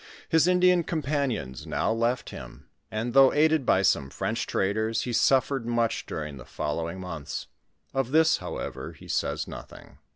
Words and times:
His 0.27 0.47
Indian 0.47 0.83
companions 0.83 1.67
now 1.67 1.91
left 1.91 2.31
him, 2.31 2.65
and 2.89 3.13
though 3.13 3.31
aided 3.31 3.67
by 3.67 3.83
some 3.83 4.09
French 4.09 4.47
traders, 4.47 5.03
he 5.03 5.13
suffered 5.13 5.63
much 5.67 6.07
during 6.07 6.37
the 6.37 6.43
fol 6.45 6.77
lowing 6.77 6.99
months. 6.99 7.45
Of 7.93 8.07
thia^ 8.09 8.39
however, 8.39 8.93
he 8.93 9.07
says 9.07 9.47
nothing. 9.47 9.99